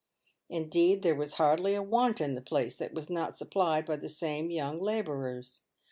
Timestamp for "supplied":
3.37-3.85